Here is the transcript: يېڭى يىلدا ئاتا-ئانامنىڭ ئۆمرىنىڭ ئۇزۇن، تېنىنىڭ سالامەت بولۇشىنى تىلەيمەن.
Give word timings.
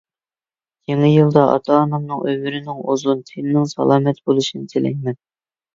يېڭى 0.91 1.11
يىلدا 1.11 1.43
ئاتا-ئانامنىڭ 1.49 2.25
ئۆمرىنىڭ 2.31 2.81
ئۇزۇن، 2.89 3.25
تېنىنىڭ 3.31 3.73
سالامەت 3.77 4.23
بولۇشىنى 4.27 4.71
تىلەيمەن. 4.75 5.25